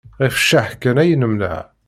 Ɣef 0.21 0.35
cceḥ 0.41 0.67
kan 0.81 1.01
ay 1.01 1.11
nemneɛ. 1.15 1.57